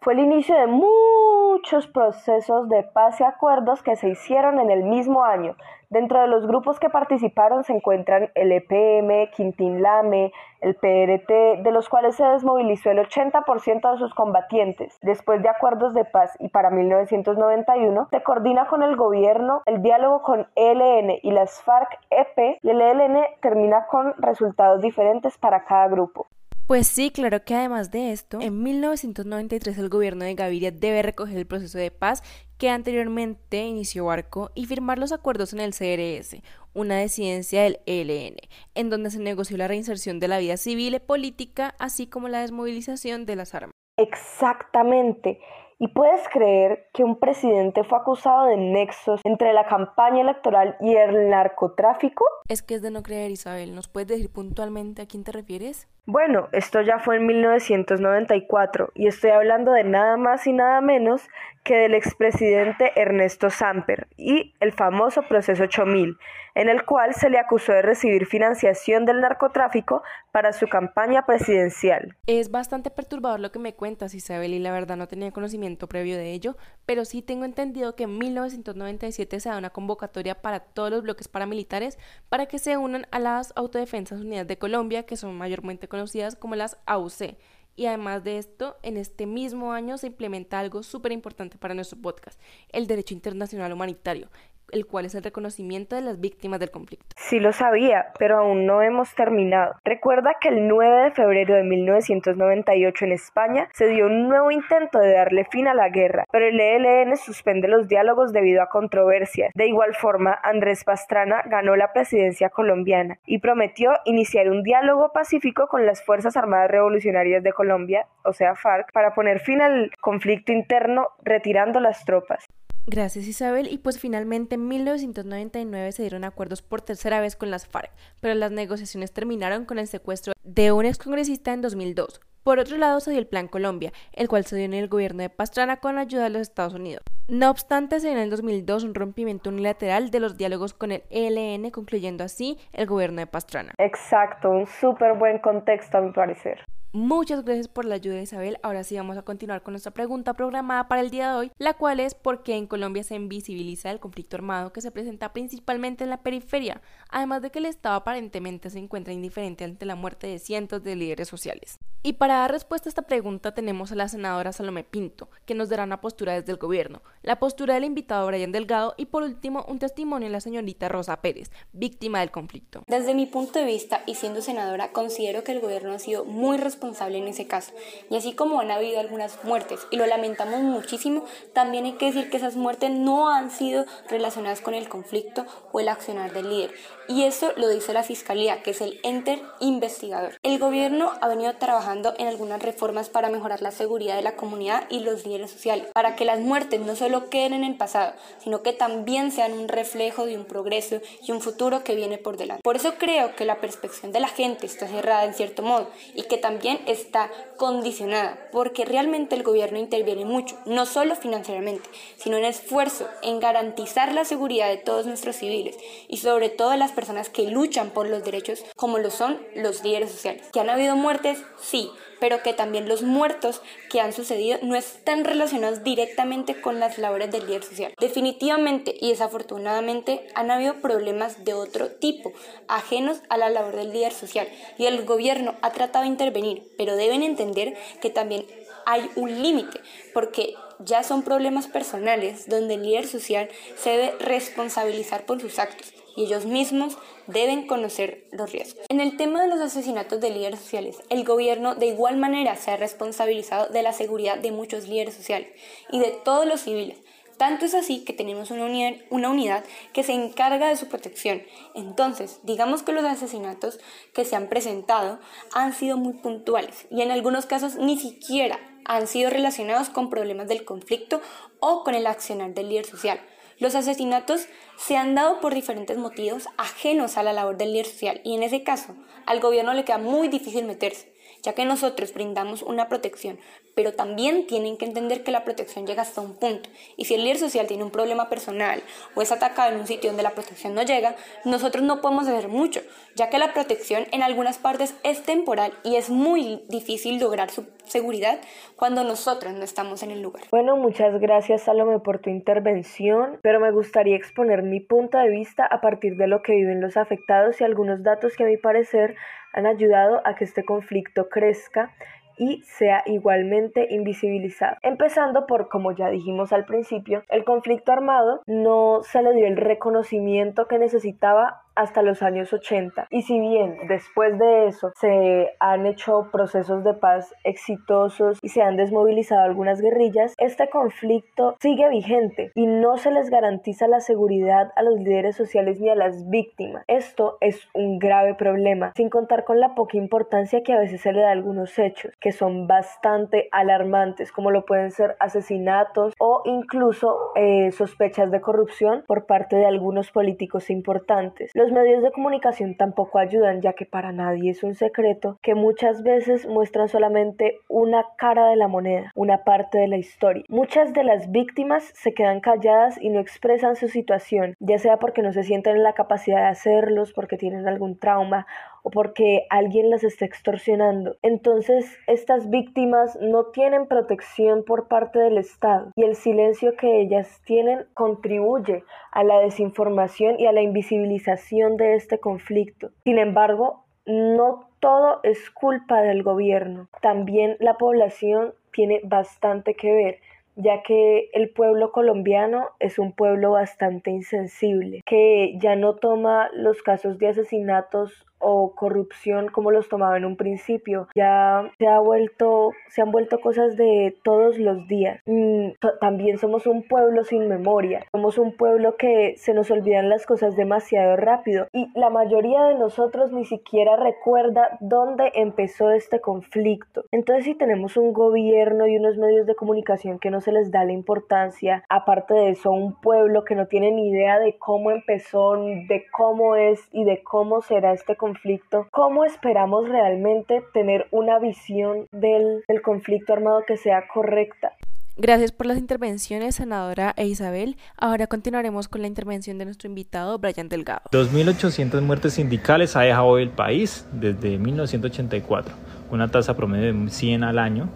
fue 0.00 0.12
el 0.12 0.20
inicio 0.20 0.54
de 0.54 0.68
muchos 0.68 1.88
procesos 1.88 2.68
de 2.68 2.84
paz 2.84 3.20
y 3.20 3.24
acuerdos 3.24 3.82
que 3.82 3.96
se 3.96 4.08
hicieron 4.08 4.60
en 4.60 4.70
el 4.70 4.84
mismo 4.84 5.24
año. 5.24 5.56
Dentro 5.90 6.20
de 6.20 6.28
los 6.28 6.46
grupos 6.46 6.78
que 6.78 6.90
participaron 6.90 7.64
se 7.64 7.72
encuentran 7.72 8.30
el 8.34 8.52
EPM, 8.52 9.30
Quintín 9.32 9.82
Lame, 9.82 10.32
el 10.60 10.74
PRT, 10.76 11.62
de 11.62 11.70
los 11.72 11.88
cuales 11.88 12.14
se 12.14 12.24
desmovilizó 12.24 12.90
el 12.90 12.98
80% 12.98 13.92
de 13.92 13.98
sus 13.98 14.14
combatientes. 14.14 14.98
Después 15.02 15.42
de 15.42 15.48
acuerdos 15.48 15.94
de 15.94 16.04
paz 16.04 16.36
y 16.38 16.48
para 16.48 16.70
1991, 16.70 18.08
se 18.10 18.22
coordina 18.22 18.66
con 18.66 18.82
el 18.82 18.96
gobierno 18.96 19.62
el 19.66 19.82
diálogo 19.82 20.22
con 20.22 20.46
ELN 20.54 21.18
y 21.22 21.30
las 21.32 21.62
FARC-EP 21.64 22.58
y 22.62 22.70
el 22.70 22.80
ELN 22.80 23.24
termina 23.40 23.86
con 23.86 24.14
resultados 24.18 24.80
diferentes 24.80 25.38
para 25.38 25.64
cada 25.64 25.88
grupo. 25.88 26.26
Pues 26.68 26.86
sí, 26.86 27.10
claro 27.10 27.42
que 27.46 27.54
además 27.54 27.90
de 27.90 28.12
esto, 28.12 28.42
en 28.42 28.62
1993 28.62 29.78
el 29.78 29.88
gobierno 29.88 30.26
de 30.26 30.34
Gaviria 30.34 30.70
debe 30.70 31.00
recoger 31.00 31.38
el 31.38 31.46
proceso 31.46 31.78
de 31.78 31.90
paz 31.90 32.22
que 32.58 32.68
anteriormente 32.68 33.62
inició 33.62 34.04
Barco 34.04 34.50
y 34.54 34.66
firmar 34.66 34.98
los 34.98 35.10
acuerdos 35.10 35.54
en 35.54 35.60
el 35.60 35.72
CRS, 35.72 36.42
una 36.74 37.00
disidencia 37.00 37.62
del 37.62 37.80
ELN, 37.86 38.36
en 38.74 38.90
donde 38.90 39.08
se 39.08 39.18
negoció 39.18 39.56
la 39.56 39.66
reinserción 39.66 40.20
de 40.20 40.28
la 40.28 40.36
vida 40.36 40.58
civil 40.58 40.94
y 40.94 40.98
política, 40.98 41.74
así 41.78 42.06
como 42.06 42.28
la 42.28 42.42
desmovilización 42.42 43.24
de 43.24 43.36
las 43.36 43.54
armas. 43.54 43.72
Exactamente. 43.96 45.40
¿Y 45.78 45.88
puedes 45.88 46.28
creer 46.28 46.90
que 46.92 47.02
un 47.02 47.18
presidente 47.18 47.82
fue 47.82 47.96
acusado 47.96 48.44
de 48.44 48.58
nexos 48.58 49.22
entre 49.24 49.54
la 49.54 49.66
campaña 49.66 50.20
electoral 50.20 50.76
y 50.80 50.94
el 50.94 51.30
narcotráfico? 51.30 52.26
Es 52.46 52.62
que 52.62 52.74
es 52.74 52.82
de 52.82 52.90
no 52.90 53.02
creer, 53.02 53.30
Isabel. 53.30 53.74
¿Nos 53.74 53.88
puedes 53.88 54.08
decir 54.08 54.30
puntualmente 54.30 55.00
a 55.00 55.06
quién 55.06 55.24
te 55.24 55.32
refieres? 55.32 55.88
Bueno, 56.10 56.48
esto 56.52 56.80
ya 56.80 56.98
fue 57.00 57.16
en 57.16 57.26
1994 57.26 58.92
y 58.94 59.08
estoy 59.08 59.30
hablando 59.30 59.72
de 59.72 59.84
nada 59.84 60.16
más 60.16 60.46
y 60.46 60.54
nada 60.54 60.80
menos 60.80 61.28
que 61.64 61.74
del 61.74 61.92
expresidente 61.92 62.92
Ernesto 62.96 63.50
Samper 63.50 64.08
y 64.16 64.54
el 64.58 64.72
famoso 64.72 65.20
proceso 65.28 65.64
8000, 65.64 66.16
en 66.54 66.68
el 66.70 66.86
cual 66.86 67.12
se 67.12 67.28
le 67.28 67.38
acusó 67.38 67.72
de 67.72 67.82
recibir 67.82 68.24
financiación 68.24 69.04
del 69.04 69.20
narcotráfico 69.20 70.02
para 70.32 70.54
su 70.54 70.66
campaña 70.66 71.26
presidencial. 71.26 72.16
Es 72.26 72.50
bastante 72.50 72.88
perturbador 72.88 73.40
lo 73.40 73.52
que 73.52 73.58
me 73.58 73.74
cuentas, 73.74 74.14
Isabel, 74.14 74.54
y 74.54 74.60
la 74.60 74.72
verdad 74.72 74.96
no 74.96 75.08
tenía 75.08 75.30
conocimiento 75.30 75.88
previo 75.88 76.16
de 76.16 76.32
ello, 76.32 76.56
pero 76.86 77.04
sí 77.04 77.20
tengo 77.20 77.44
entendido 77.44 77.94
que 77.96 78.04
en 78.04 78.16
1997 78.16 79.38
se 79.38 79.48
da 79.50 79.58
una 79.58 79.68
convocatoria 79.68 80.40
para 80.40 80.60
todos 80.60 80.90
los 80.90 81.02
bloques 81.02 81.28
paramilitares 81.28 81.98
para 82.30 82.46
que 82.46 82.58
se 82.58 82.78
unan 82.78 83.06
a 83.10 83.18
las 83.18 83.52
Autodefensas 83.56 84.22
Unidas 84.22 84.46
de 84.46 84.56
Colombia, 84.56 85.04
que 85.04 85.16
son 85.16 85.36
mayormente 85.36 85.86
conocidas 85.98 86.36
como 86.36 86.54
las 86.54 86.78
AUC 86.86 87.36
y 87.78 87.86
además 87.86 88.24
de 88.24 88.38
esto, 88.38 88.76
en 88.82 88.96
este 88.96 89.24
mismo 89.24 89.72
año 89.72 89.98
se 89.98 90.08
implementa 90.08 90.58
algo 90.58 90.82
súper 90.82 91.12
importante 91.12 91.58
para 91.58 91.74
nuestro 91.74 91.96
podcast, 92.00 92.40
el 92.70 92.88
derecho 92.88 93.14
internacional 93.14 93.72
humanitario, 93.72 94.30
el 94.72 94.86
cual 94.86 95.06
es 95.06 95.14
el 95.14 95.24
reconocimiento 95.24 95.96
de 95.96 96.02
las 96.02 96.20
víctimas 96.20 96.60
del 96.60 96.70
conflicto. 96.70 97.06
Sí 97.16 97.40
lo 97.40 97.52
sabía, 97.52 98.12
pero 98.18 98.38
aún 98.38 98.66
no 98.66 98.82
hemos 98.82 99.14
terminado. 99.14 99.74
Recuerda 99.84 100.36
que 100.40 100.48
el 100.48 100.68
9 100.68 101.04
de 101.04 101.10
febrero 101.12 101.54
de 101.54 101.62
1998 101.62 103.04
en 103.04 103.12
España 103.12 103.68
se 103.72 103.88
dio 103.88 104.06
un 104.06 104.28
nuevo 104.28 104.50
intento 104.50 104.98
de 104.98 105.12
darle 105.12 105.44
fin 105.50 105.68
a 105.68 105.74
la 105.74 105.88
guerra, 105.88 106.24
pero 106.30 106.46
el 106.46 106.60
ELN 106.60 107.16
suspende 107.16 107.68
los 107.68 107.88
diálogos 107.88 108.32
debido 108.32 108.62
a 108.62 108.68
controversias. 108.68 109.52
De 109.54 109.66
igual 109.66 109.94
forma, 109.94 110.38
Andrés 110.42 110.84
Pastrana 110.84 111.42
ganó 111.46 111.76
la 111.76 111.92
presidencia 111.92 112.50
colombiana 112.50 113.18
y 113.26 113.38
prometió 113.38 113.92
iniciar 114.04 114.48
un 114.50 114.62
diálogo 114.62 115.12
pacífico 115.12 115.66
con 115.68 115.86
las 115.86 116.04
Fuerzas 116.04 116.36
Armadas 116.36 116.70
Revolucionarias 116.70 117.42
de 117.42 117.52
Colombia, 117.52 118.06
o 118.24 118.32
sea 118.32 118.54
FARC, 118.54 118.92
para 118.92 119.14
poner 119.14 119.40
fin 119.40 119.60
al 119.60 119.90
conflicto 120.00 120.52
interno 120.52 121.08
retirando 121.22 121.80
las 121.80 122.04
tropas. 122.04 122.46
Gracias 122.90 123.26
Isabel. 123.26 123.70
Y 123.70 123.76
pues 123.76 123.98
finalmente 123.98 124.54
en 124.54 124.66
1999 124.66 125.92
se 125.92 126.02
dieron 126.02 126.24
acuerdos 126.24 126.62
por 126.62 126.80
tercera 126.80 127.20
vez 127.20 127.36
con 127.36 127.50
las 127.50 127.66
FARC, 127.66 127.90
pero 128.20 128.34
las 128.34 128.50
negociaciones 128.50 129.12
terminaron 129.12 129.66
con 129.66 129.78
el 129.78 129.86
secuestro 129.86 130.32
de 130.42 130.72
un 130.72 130.86
excongresista 130.86 131.52
en 131.52 131.60
2002. 131.60 132.22
Por 132.42 132.58
otro 132.58 132.78
lado 132.78 133.00
se 133.00 133.10
dio 133.10 133.20
el 133.20 133.26
Plan 133.26 133.46
Colombia, 133.46 133.92
el 134.14 134.26
cual 134.26 134.46
se 134.46 134.56
dio 134.56 134.64
en 134.64 134.72
el 134.72 134.88
gobierno 134.88 135.20
de 135.22 135.28
Pastrana 135.28 135.80
con 135.80 135.98
ayuda 135.98 136.24
de 136.24 136.30
los 136.30 136.40
Estados 136.40 136.72
Unidos. 136.72 137.02
No 137.28 137.50
obstante, 137.50 138.00
se 138.00 138.06
dio 138.06 138.16
en 138.16 138.22
el 138.22 138.30
2002 138.30 138.84
un 138.84 138.94
rompimiento 138.94 139.50
unilateral 139.50 140.10
de 140.10 140.20
los 140.20 140.38
diálogos 140.38 140.72
con 140.72 140.90
el 140.90 141.02
ELN, 141.10 141.70
concluyendo 141.70 142.24
así 142.24 142.56
el 142.72 142.86
gobierno 142.86 143.20
de 143.20 143.26
Pastrana. 143.26 143.74
Exacto, 143.76 144.48
un 144.48 144.66
súper 144.66 145.12
buen 145.12 145.40
contexto 145.40 145.98
a 145.98 146.00
mi 146.00 146.10
parecer. 146.12 146.64
Muchas 146.92 147.44
gracias 147.44 147.68
por 147.68 147.84
la 147.84 147.96
ayuda 147.96 148.22
Isabel. 148.22 148.56
Ahora 148.62 148.82
sí 148.82 148.96
vamos 148.96 149.18
a 149.18 149.22
continuar 149.22 149.62
con 149.62 149.72
nuestra 149.72 149.92
pregunta 149.92 150.32
programada 150.32 150.88
para 150.88 151.02
el 151.02 151.10
día 151.10 151.30
de 151.30 151.36
hoy, 151.36 151.52
la 151.58 151.74
cual 151.74 152.00
es 152.00 152.14
por 152.14 152.42
qué 152.42 152.56
en 152.56 152.66
Colombia 152.66 153.04
se 153.04 153.14
invisibiliza 153.14 153.90
el 153.90 154.00
conflicto 154.00 154.36
armado 154.36 154.72
que 154.72 154.80
se 154.80 154.90
presenta 154.90 155.34
principalmente 155.34 156.04
en 156.04 156.10
la 156.10 156.22
periferia, 156.22 156.80
además 157.10 157.42
de 157.42 157.50
que 157.50 157.58
el 157.58 157.66
Estado 157.66 157.96
aparentemente 157.96 158.70
se 158.70 158.78
encuentra 158.78 159.12
indiferente 159.12 159.64
ante 159.64 159.84
la 159.84 159.96
muerte 159.96 160.28
de 160.28 160.38
cientos 160.38 160.82
de 160.82 160.96
líderes 160.96 161.28
sociales. 161.28 161.78
Y 162.02 162.14
para 162.14 162.38
dar 162.38 162.52
respuesta 162.52 162.88
a 162.88 162.90
esta 162.90 163.02
pregunta 163.02 163.52
tenemos 163.52 163.92
a 163.92 163.94
la 163.94 164.08
senadora 164.08 164.52
Salomé 164.54 164.82
Pinto, 164.82 165.28
que 165.44 165.54
nos 165.54 165.68
dará 165.68 165.84
una 165.84 166.00
postura 166.00 166.40
desde 166.40 166.52
el 166.52 166.58
gobierno, 166.58 167.02
la 167.22 167.38
postura 167.38 167.74
del 167.74 167.84
invitado 167.84 168.26
Brian 168.28 168.52
Delgado 168.52 168.94
y 168.96 169.06
por 169.06 169.24
último 169.24 169.66
un 169.68 169.78
testimonio 169.78 170.28
de 170.28 170.32
la 170.32 170.40
señorita 170.40 170.88
Rosa 170.88 171.20
Pérez, 171.20 171.50
víctima 171.74 172.20
del 172.20 172.30
conflicto. 172.30 172.82
Desde 172.86 173.14
mi 173.14 173.26
punto 173.26 173.58
de 173.58 173.66
vista 173.66 174.04
y 174.06 174.14
siendo 174.14 174.40
senadora, 174.40 174.92
considero 174.92 175.44
que 175.44 175.52
el 175.52 175.60
gobierno 175.60 175.92
ha 175.92 175.98
sido 175.98 176.24
muy 176.24 176.56
responsable 176.56 176.77
en 176.80 177.28
ese 177.28 177.46
caso. 177.46 177.72
Y 178.10 178.16
así 178.16 178.34
como 178.34 178.60
han 178.60 178.70
habido 178.70 179.00
algunas 179.00 179.42
muertes, 179.44 179.80
y 179.90 179.96
lo 179.96 180.06
lamentamos 180.06 180.60
muchísimo, 180.60 181.24
también 181.52 181.84
hay 181.84 181.92
que 181.92 182.06
decir 182.06 182.30
que 182.30 182.36
esas 182.36 182.56
muertes 182.56 182.90
no 182.90 183.28
han 183.28 183.50
sido 183.50 183.84
relacionadas 184.08 184.60
con 184.60 184.74
el 184.74 184.88
conflicto 184.88 185.46
o 185.72 185.80
el 185.80 185.88
accionar 185.88 186.32
del 186.32 186.50
líder. 186.50 186.74
Y 187.08 187.24
eso 187.24 187.52
lo 187.56 187.68
dice 187.68 187.94
la 187.94 188.02
Fiscalía, 188.02 188.62
que 188.62 188.72
es 188.72 188.82
el 188.82 189.00
enter 189.02 189.40
investigador. 189.60 190.34
El 190.42 190.58
gobierno 190.58 191.10
ha 191.22 191.28
venido 191.28 191.54
trabajando 191.54 192.14
en 192.18 192.26
algunas 192.26 192.62
reformas 192.62 193.08
para 193.08 193.30
mejorar 193.30 193.62
la 193.62 193.70
seguridad 193.70 194.16
de 194.16 194.22
la 194.22 194.36
comunidad 194.36 194.84
y 194.90 195.00
los 195.00 195.24
líderes 195.24 195.50
sociales, 195.50 195.86
para 195.94 196.16
que 196.16 196.26
las 196.26 196.40
muertes 196.40 196.80
no 196.80 196.96
solo 196.96 197.30
queden 197.30 197.54
en 197.54 197.64
el 197.64 197.76
pasado, 197.76 198.12
sino 198.42 198.62
que 198.62 198.74
también 198.74 199.32
sean 199.32 199.54
un 199.54 199.68
reflejo 199.68 200.26
de 200.26 200.36
un 200.36 200.44
progreso 200.44 201.00
y 201.26 201.32
un 201.32 201.40
futuro 201.40 201.82
que 201.82 201.94
viene 201.94 202.18
por 202.18 202.36
delante. 202.36 202.62
Por 202.62 202.76
eso 202.76 202.94
creo 202.98 203.34
que 203.34 203.46
la 203.46 203.60
perspectiva 203.60 204.12
de 204.12 204.20
la 204.20 204.28
gente 204.28 204.66
está 204.66 204.86
cerrada 204.86 205.24
en 205.24 205.32
cierto 205.32 205.62
modo 205.62 205.88
y 206.14 206.24
que 206.24 206.36
también 206.36 206.78
está 206.86 207.30
condicionada, 207.56 208.38
porque 208.52 208.84
realmente 208.84 209.34
el 209.34 209.42
gobierno 209.42 209.78
interviene 209.78 210.26
mucho, 210.26 210.58
no 210.66 210.84
solo 210.84 211.16
financieramente, 211.16 211.88
sino 212.18 212.36
en 212.36 212.44
esfuerzo 212.44 213.08
en 213.22 213.40
garantizar 213.40 214.12
la 214.12 214.26
seguridad 214.26 214.68
de 214.68 214.76
todos 214.76 215.06
nuestros 215.06 215.36
civiles 215.36 215.76
y 216.06 216.18
sobre 216.18 216.50
todo 216.50 216.76
las 216.76 216.92
personas 216.98 217.28
que 217.28 217.44
luchan 217.44 217.90
por 217.90 218.08
los 218.08 218.24
derechos 218.24 218.64
como 218.74 218.98
lo 218.98 219.12
son 219.12 219.38
los 219.54 219.84
líderes 219.84 220.10
sociales. 220.10 220.42
¿Que 220.52 220.58
han 220.58 220.68
habido 220.68 220.96
muertes? 220.96 221.38
Sí, 221.60 221.92
pero 222.18 222.42
que 222.42 222.54
también 222.54 222.88
los 222.88 223.02
muertos 223.02 223.62
que 223.88 224.00
han 224.00 224.12
sucedido 224.12 224.58
no 224.62 224.74
están 224.74 225.22
relacionados 225.22 225.84
directamente 225.84 226.60
con 226.60 226.80
las 226.80 226.98
labores 226.98 227.30
del 227.30 227.46
líder 227.46 227.62
social. 227.62 227.94
Definitivamente 228.00 228.96
y 229.00 229.10
desafortunadamente 229.10 230.26
han 230.34 230.50
habido 230.50 230.80
problemas 230.80 231.44
de 231.44 231.54
otro 231.54 231.88
tipo, 231.88 232.32
ajenos 232.66 233.18
a 233.28 233.36
la 233.36 233.48
labor 233.48 233.76
del 233.76 233.92
líder 233.92 234.12
social, 234.12 234.48
y 234.76 234.86
el 234.86 235.04
gobierno 235.04 235.54
ha 235.62 235.70
tratado 235.70 236.02
de 236.02 236.10
intervenir, 236.10 236.64
pero 236.76 236.96
deben 236.96 237.22
entender 237.22 237.76
que 238.00 238.10
también 238.10 238.44
hay 238.86 239.08
un 239.14 239.40
límite, 239.40 239.80
porque 240.12 240.56
ya 240.80 241.04
son 241.04 241.22
problemas 241.22 241.68
personales 241.68 242.48
donde 242.48 242.74
el 242.74 242.82
líder 242.82 243.06
social 243.06 243.48
se 243.76 243.90
debe 243.90 244.14
responsabilizar 244.18 245.26
por 245.26 245.40
sus 245.40 245.60
actos 245.60 245.92
y 246.18 246.24
ellos 246.24 246.46
mismos 246.46 246.98
deben 247.28 247.68
conocer 247.68 248.24
los 248.32 248.50
riesgos. 248.50 248.84
En 248.88 249.00
el 249.00 249.16
tema 249.16 249.40
de 249.40 249.46
los 249.46 249.60
asesinatos 249.60 250.20
de 250.20 250.30
líderes 250.30 250.58
sociales, 250.58 251.00
el 251.10 251.24
gobierno 251.24 251.76
de 251.76 251.86
igual 251.86 252.16
manera 252.16 252.56
se 252.56 252.72
ha 252.72 252.76
responsabilizado 252.76 253.68
de 253.68 253.84
la 253.84 253.92
seguridad 253.92 254.36
de 254.36 254.50
muchos 254.50 254.88
líderes 254.88 255.14
sociales 255.14 255.48
y 255.92 256.00
de 256.00 256.10
todos 256.24 256.44
los 256.44 256.62
civiles. 256.62 256.98
Tanto 257.36 257.66
es 257.66 257.74
así 257.74 258.00
que 258.04 258.12
tenemos 258.12 258.50
una 258.50 258.66
una 259.10 259.30
unidad 259.30 259.64
que 259.92 260.02
se 260.02 260.12
encarga 260.12 260.68
de 260.68 260.76
su 260.76 260.88
protección. 260.88 261.44
Entonces, 261.76 262.40
digamos 262.42 262.82
que 262.82 262.90
los 262.90 263.04
asesinatos 263.04 263.78
que 264.12 264.24
se 264.24 264.34
han 264.34 264.48
presentado 264.48 265.20
han 265.52 265.72
sido 265.72 265.96
muy 265.96 266.14
puntuales 266.14 266.86
y 266.90 267.02
en 267.02 267.12
algunos 267.12 267.46
casos 267.46 267.76
ni 267.76 267.96
siquiera 267.96 268.58
han 268.84 269.06
sido 269.06 269.30
relacionados 269.30 269.88
con 269.88 270.10
problemas 270.10 270.48
del 270.48 270.64
conflicto 270.64 271.20
o 271.60 271.84
con 271.84 271.94
el 271.94 272.08
accionar 272.08 272.54
del 272.54 272.70
líder 272.70 272.86
social. 272.86 273.20
Los 273.58 273.74
asesinatos 273.74 274.46
se 274.76 274.96
han 274.96 275.14
dado 275.14 275.40
por 275.40 275.54
diferentes 275.54 275.98
motivos 275.98 276.46
ajenos 276.56 277.16
a 277.16 277.22
la 277.22 277.32
labor 277.32 277.56
del 277.56 277.72
líder 277.72 277.86
social 277.86 278.20
y 278.24 278.36
en 278.36 278.44
ese 278.44 278.62
caso 278.62 278.94
al 279.26 279.40
gobierno 279.40 279.74
le 279.74 279.84
queda 279.84 279.98
muy 279.98 280.28
difícil 280.28 280.64
meterse, 280.64 281.12
ya 281.42 281.54
que 281.54 281.64
nosotros 281.64 282.12
brindamos 282.12 282.62
una 282.62 282.88
protección, 282.88 283.38
pero 283.74 283.94
también 283.94 284.46
tienen 284.46 284.76
que 284.76 284.84
entender 284.84 285.22
que 285.22 285.30
la 285.30 285.44
protección 285.44 285.86
llega 285.86 286.02
hasta 286.02 286.20
un 286.20 286.34
punto. 286.34 286.68
Y 286.96 287.04
si 287.04 287.14
el 287.14 287.22
líder 287.22 287.38
social 287.38 287.66
tiene 287.66 287.84
un 287.84 287.90
problema 287.90 288.28
personal 288.28 288.82
o 289.14 289.22
es 289.22 289.30
atacado 289.30 289.72
en 289.72 289.80
un 289.80 289.86
sitio 289.86 290.10
donde 290.10 290.22
la 290.22 290.30
protección 290.30 290.74
no 290.74 290.82
llega, 290.82 291.14
nosotros 291.44 291.84
no 291.84 292.00
podemos 292.00 292.26
hacer 292.26 292.48
mucho, 292.48 292.80
ya 293.14 293.30
que 293.30 293.38
la 293.38 293.52
protección 293.52 294.06
en 294.10 294.22
algunas 294.22 294.58
partes 294.58 294.94
es 295.04 295.22
temporal 295.22 295.72
y 295.84 295.96
es 295.96 296.10
muy 296.10 296.62
difícil 296.68 297.20
lograr 297.20 297.50
su 297.50 297.66
seguridad 297.84 298.38
cuando 298.76 299.04
nosotros 299.04 299.54
no 299.54 299.62
estamos 299.62 300.02
en 300.02 300.10
el 300.10 300.22
lugar. 300.22 300.44
Bueno, 300.50 300.76
muchas 300.76 301.18
gracias 301.20 301.62
Salome 301.62 302.00
por 302.00 302.18
tu 302.18 302.30
intervención, 302.30 303.38
pero 303.42 303.60
me 303.60 303.70
gustaría 303.70 304.16
exponer 304.16 304.62
mi 304.62 304.80
punto 304.80 305.18
de 305.18 305.28
vista 305.28 305.64
a 305.64 305.80
partir 305.80 306.16
de 306.16 306.26
lo 306.26 306.42
que 306.42 306.52
viven 306.52 306.80
los 306.80 306.96
afectados 306.96 307.60
y 307.60 307.64
algunos 307.64 308.02
datos 308.02 308.36
que 308.36 308.44
a 308.44 308.46
mi 308.46 308.56
parecer 308.56 309.16
han 309.58 309.66
ayudado 309.66 310.22
a 310.24 310.34
que 310.34 310.44
este 310.44 310.64
conflicto 310.64 311.28
crezca 311.28 311.90
y 312.38 312.62
sea 312.62 313.02
igualmente 313.06 313.88
invisibilizado. 313.90 314.76
Empezando 314.82 315.46
por, 315.46 315.68
como 315.68 315.92
ya 315.92 316.08
dijimos 316.08 316.52
al 316.52 316.64
principio, 316.64 317.24
el 317.28 317.44
conflicto 317.44 317.90
armado 317.90 318.42
no 318.46 319.00
se 319.02 319.22
le 319.22 319.32
dio 319.34 319.46
el 319.46 319.56
reconocimiento 319.56 320.68
que 320.68 320.78
necesitaba 320.78 321.62
hasta 321.78 322.02
los 322.02 322.22
años 322.22 322.52
80. 322.52 323.06
Y 323.10 323.22
si 323.22 323.38
bien 323.38 323.78
después 323.86 324.36
de 324.36 324.66
eso 324.66 324.90
se 324.96 325.52
han 325.60 325.86
hecho 325.86 326.28
procesos 326.32 326.82
de 326.82 326.92
paz 326.94 327.32
exitosos 327.44 328.40
y 328.42 328.48
se 328.48 328.62
han 328.62 328.76
desmovilizado 328.76 329.42
algunas 329.42 329.80
guerrillas, 329.80 330.34
este 330.38 330.68
conflicto 330.68 331.56
sigue 331.60 331.88
vigente 331.88 332.50
y 332.56 332.66
no 332.66 332.96
se 332.96 333.12
les 333.12 333.30
garantiza 333.30 333.86
la 333.86 334.00
seguridad 334.00 334.72
a 334.74 334.82
los 334.82 334.98
líderes 334.98 335.36
sociales 335.36 335.80
ni 335.80 335.88
a 335.88 335.94
las 335.94 336.28
víctimas. 336.28 336.82
Esto 336.88 337.38
es 337.40 337.68
un 337.74 338.00
grave 338.00 338.34
problema, 338.34 338.92
sin 338.96 339.08
contar 339.08 339.44
con 339.44 339.60
la 339.60 339.76
poca 339.76 339.96
importancia 339.98 340.64
que 340.64 340.72
a 340.72 340.80
veces 340.80 341.00
se 341.00 341.12
le 341.12 341.20
da 341.20 341.28
a 341.28 341.32
algunos 341.32 341.78
hechos, 341.78 342.12
que 342.20 342.32
son 342.32 342.66
bastante 342.66 343.48
alarmantes, 343.52 344.32
como 344.32 344.50
lo 344.50 344.64
pueden 344.64 344.90
ser 344.90 345.16
asesinatos 345.20 346.12
o 346.18 346.42
incluso 346.44 347.16
eh, 347.36 347.70
sospechas 347.70 348.32
de 348.32 348.40
corrupción 348.40 349.04
por 349.06 349.26
parte 349.26 349.54
de 349.54 349.66
algunos 349.66 350.10
políticos 350.10 350.70
importantes. 350.70 351.52
Medios 351.72 352.02
de 352.02 352.12
comunicación 352.12 352.76
tampoco 352.76 353.18
ayudan, 353.18 353.60
ya 353.60 353.72
que 353.72 353.86
para 353.86 354.12
nadie 354.12 354.50
es 354.50 354.62
un 354.62 354.74
secreto 354.74 355.38
que 355.42 355.54
muchas 355.54 356.02
veces 356.02 356.46
muestran 356.46 356.88
solamente 356.88 357.58
una 357.68 358.04
cara 358.16 358.48
de 358.48 358.56
la 358.56 358.68
moneda, 358.68 359.12
una 359.14 359.44
parte 359.44 359.78
de 359.78 359.88
la 359.88 359.96
historia. 359.96 360.44
Muchas 360.48 360.92
de 360.92 361.04
las 361.04 361.30
víctimas 361.30 361.84
se 361.94 362.12
quedan 362.12 362.40
calladas 362.40 363.00
y 363.00 363.10
no 363.10 363.20
expresan 363.20 363.76
su 363.76 363.88
situación, 363.88 364.54
ya 364.60 364.78
sea 364.78 364.98
porque 364.98 365.22
no 365.22 365.32
se 365.32 365.42
sienten 365.42 365.76
en 365.76 365.82
la 365.82 365.94
capacidad 365.94 366.42
de 366.42 366.48
hacerlos, 366.48 367.12
porque 367.12 367.36
tienen 367.36 367.66
algún 367.68 367.98
trauma 367.98 368.46
porque 368.90 369.46
alguien 369.50 369.90
las 369.90 370.04
está 370.04 370.24
extorsionando. 370.24 371.16
Entonces, 371.22 371.98
estas 372.06 372.50
víctimas 372.50 373.18
no 373.20 373.46
tienen 373.46 373.86
protección 373.86 374.64
por 374.64 374.88
parte 374.88 375.18
del 375.18 375.38
Estado 375.38 375.92
y 375.96 376.04
el 376.04 376.14
silencio 376.14 376.76
que 376.76 377.00
ellas 377.00 377.40
tienen 377.44 377.86
contribuye 377.94 378.84
a 379.12 379.24
la 379.24 379.40
desinformación 379.40 380.38
y 380.38 380.46
a 380.46 380.52
la 380.52 380.62
invisibilización 380.62 381.76
de 381.76 381.94
este 381.94 382.18
conflicto. 382.18 382.90
Sin 383.04 383.18
embargo, 383.18 383.84
no 384.06 384.68
todo 384.80 385.20
es 385.22 385.50
culpa 385.50 386.02
del 386.02 386.22
gobierno. 386.22 386.88
También 387.02 387.56
la 387.60 387.74
población 387.74 388.54
tiene 388.72 389.00
bastante 389.04 389.74
que 389.74 389.92
ver 389.92 390.18
ya 390.58 390.82
que 390.82 391.30
el 391.34 391.50
pueblo 391.50 391.92
colombiano 391.92 392.70
es 392.80 392.98
un 392.98 393.12
pueblo 393.12 393.52
bastante 393.52 394.10
insensible, 394.10 395.02
que 395.06 395.56
ya 395.58 395.76
no 395.76 395.94
toma 395.94 396.50
los 396.52 396.82
casos 396.82 397.16
de 397.18 397.28
asesinatos 397.28 398.26
o 398.38 398.74
corrupción 398.74 399.48
como 399.48 399.70
los 399.70 399.88
tomaba 399.88 400.16
en 400.16 400.24
un 400.24 400.36
principio. 400.36 401.08
Ya 401.14 401.70
se 401.78 401.86
ha 401.86 401.98
vuelto, 402.00 402.70
se 402.88 403.02
han 403.02 403.10
vuelto 403.10 403.40
cosas 403.40 403.76
de 403.76 404.16
todos 404.22 404.58
los 404.58 404.86
días. 404.88 405.20
Mm, 405.26 405.70
también 406.00 406.38
somos 406.38 406.66
un 406.66 406.82
pueblo 406.82 407.24
sin 407.24 407.48
memoria. 407.48 408.04
Somos 408.12 408.38
un 408.38 408.56
pueblo 408.56 408.96
que 408.96 409.34
se 409.36 409.54
nos 409.54 409.70
olvidan 409.70 410.08
las 410.08 410.26
cosas 410.26 410.56
demasiado 410.56 411.16
rápido 411.16 411.66
y 411.72 411.88
la 411.98 412.10
mayoría 412.10 412.64
de 412.64 412.74
nosotros 412.74 413.32
ni 413.32 413.44
siquiera 413.44 413.96
recuerda 413.96 414.76
dónde 414.80 415.32
empezó 415.34 415.90
este 415.90 416.20
conflicto. 416.20 417.04
Entonces 417.10 417.44
si 417.44 417.54
tenemos 417.54 417.96
un 417.96 418.12
gobierno 418.12 418.86
y 418.86 418.96
unos 418.96 419.16
medios 419.18 419.46
de 419.46 419.54
comunicación 419.54 420.18
que 420.18 420.30
no 420.30 420.40
se 420.40 420.52
les 420.52 420.70
da 420.70 420.84
la 420.84 420.92
importancia, 420.92 421.84
aparte 421.88 422.34
de 422.34 422.50
eso 422.50 422.70
un 422.70 422.94
pueblo 423.00 423.44
que 423.44 423.54
no 423.54 423.66
tiene 423.66 423.90
ni 423.90 424.10
idea 424.10 424.38
de 424.38 424.58
cómo 424.58 424.90
empezó, 424.90 425.56
de 425.56 426.04
cómo 426.12 426.56
es 426.56 426.88
y 426.92 427.04
de 427.04 427.22
cómo 427.22 427.60
será 427.60 427.92
este 427.92 428.16
conflicto 428.16 428.27
conflicto, 428.28 428.86
¿cómo 428.90 429.24
esperamos 429.24 429.88
realmente 429.88 430.62
tener 430.74 431.06
una 431.10 431.38
visión 431.38 432.06
del, 432.12 432.62
del 432.68 432.82
conflicto 432.82 433.32
armado 433.32 433.62
que 433.66 433.78
sea 433.78 434.04
correcta? 434.12 434.72
Gracias 435.16 435.50
por 435.50 435.66
las 435.66 435.78
intervenciones, 435.78 436.56
senadora 436.56 437.14
e 437.16 437.26
Isabel. 437.26 437.76
Ahora 437.96 438.26
continuaremos 438.26 438.86
con 438.86 439.00
la 439.00 439.08
intervención 439.08 439.58
de 439.58 439.64
nuestro 439.64 439.88
invitado, 439.88 440.38
Brian 440.38 440.68
Delgado. 440.68 441.02
2.800 441.10 442.02
muertes 442.02 442.34
sindicales 442.34 442.94
ha 442.96 443.00
dejado 443.00 443.26
hoy 443.26 443.42
el 443.44 443.50
país 443.50 444.06
desde 444.12 444.58
1984, 444.58 445.74
una 446.10 446.28
tasa 446.28 446.54
promedio 446.54 446.92
de 446.92 447.10
100 447.10 447.44
al 447.44 447.58
año 447.58 447.88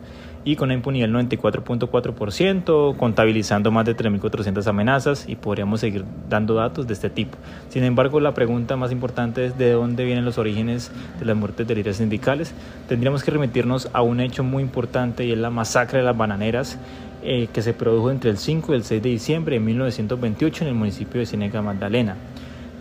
y 0.44 0.56
con 0.56 0.66
una 0.66 0.74
impunidad 0.74 1.06
del 1.06 1.14
94.4%, 1.28 2.96
contabilizando 2.96 3.70
más 3.70 3.84
de 3.84 3.96
3.400 3.96 4.66
amenazas 4.66 5.28
y 5.28 5.36
podríamos 5.36 5.80
seguir 5.80 6.04
dando 6.28 6.54
datos 6.54 6.86
de 6.86 6.94
este 6.94 7.10
tipo. 7.10 7.38
Sin 7.68 7.84
embargo, 7.84 8.20
la 8.20 8.34
pregunta 8.34 8.76
más 8.76 8.92
importante 8.92 9.46
es 9.46 9.58
de 9.58 9.72
dónde 9.72 10.04
vienen 10.04 10.24
los 10.24 10.38
orígenes 10.38 10.90
de 11.18 11.24
las 11.24 11.36
muertes 11.36 11.66
de 11.66 11.74
líderes 11.74 11.98
sindicales. 11.98 12.54
Tendríamos 12.88 13.22
que 13.22 13.30
remitirnos 13.30 13.88
a 13.92 14.02
un 14.02 14.20
hecho 14.20 14.42
muy 14.42 14.62
importante 14.62 15.24
y 15.24 15.32
es 15.32 15.38
la 15.38 15.50
masacre 15.50 15.98
de 15.98 16.04
las 16.04 16.16
bananeras 16.16 16.78
eh, 17.22 17.48
que 17.52 17.62
se 17.62 17.72
produjo 17.72 18.10
entre 18.10 18.30
el 18.30 18.38
5 18.38 18.72
y 18.72 18.76
el 18.76 18.82
6 18.82 19.02
de 19.02 19.08
diciembre 19.08 19.54
de 19.54 19.60
1928 19.60 20.64
en 20.64 20.68
el 20.68 20.74
municipio 20.74 21.20
de 21.20 21.26
Cienega 21.26 21.62
Magdalena. 21.62 22.16